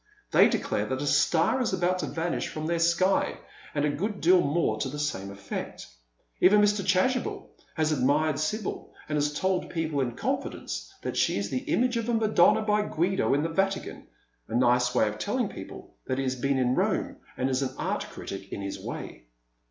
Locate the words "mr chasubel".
6.59-7.51